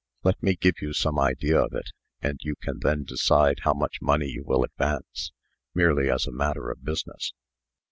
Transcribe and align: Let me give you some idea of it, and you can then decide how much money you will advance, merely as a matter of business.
Let 0.23 0.41
me 0.41 0.55
give 0.55 0.81
you 0.81 0.93
some 0.93 1.19
idea 1.19 1.59
of 1.61 1.73
it, 1.73 1.91
and 2.23 2.39
you 2.41 2.55
can 2.59 2.79
then 2.79 3.03
decide 3.03 3.59
how 3.61 3.75
much 3.75 4.01
money 4.01 4.25
you 4.29 4.43
will 4.43 4.63
advance, 4.63 5.31
merely 5.75 6.09
as 6.09 6.25
a 6.25 6.31
matter 6.31 6.71
of 6.71 6.83
business. 6.83 7.33